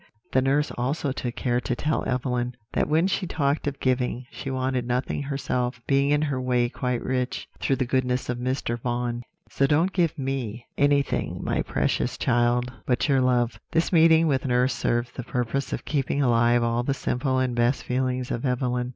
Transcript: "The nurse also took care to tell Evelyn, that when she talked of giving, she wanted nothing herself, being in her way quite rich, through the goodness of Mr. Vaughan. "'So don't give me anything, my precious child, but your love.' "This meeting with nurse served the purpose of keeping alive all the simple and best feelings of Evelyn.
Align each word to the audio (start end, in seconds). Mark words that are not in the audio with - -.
"The 0.31 0.41
nurse 0.41 0.71
also 0.79 1.11
took 1.11 1.35
care 1.35 1.59
to 1.61 1.75
tell 1.75 2.03
Evelyn, 2.09 2.55
that 2.73 2.89
when 2.89 3.05
she 3.05 3.27
talked 3.27 3.67
of 3.67 3.79
giving, 3.79 4.25
she 4.31 4.49
wanted 4.49 4.87
nothing 4.87 5.21
herself, 5.21 5.79
being 5.85 6.09
in 6.09 6.23
her 6.23 6.41
way 6.41 6.69
quite 6.69 7.03
rich, 7.03 7.47
through 7.59 7.75
the 7.75 7.85
goodness 7.85 8.27
of 8.27 8.39
Mr. 8.39 8.79
Vaughan. 8.79 9.21
"'So 9.47 9.67
don't 9.67 9.93
give 9.93 10.17
me 10.17 10.65
anything, 10.75 11.39
my 11.43 11.61
precious 11.61 12.17
child, 12.17 12.73
but 12.87 13.07
your 13.07 13.21
love.' 13.21 13.59
"This 13.69 13.93
meeting 13.93 14.25
with 14.25 14.43
nurse 14.47 14.73
served 14.73 15.13
the 15.15 15.21
purpose 15.23 15.71
of 15.71 15.85
keeping 15.85 16.19
alive 16.19 16.63
all 16.63 16.81
the 16.81 16.95
simple 16.95 17.37
and 17.37 17.53
best 17.53 17.83
feelings 17.83 18.31
of 18.31 18.43
Evelyn. 18.43 18.89